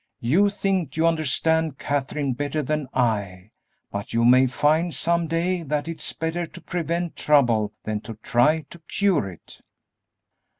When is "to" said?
6.47-6.59, 8.01-8.15, 8.71-8.79